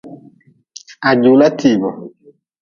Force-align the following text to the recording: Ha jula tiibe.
Ha 1.03 1.09
jula 1.21 1.47
tiibe. 1.59 1.89